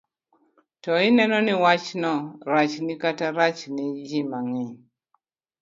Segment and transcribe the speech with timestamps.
[0.83, 2.13] to ineno ni wachno
[2.51, 4.77] rachni kata rachne ji mang'eny.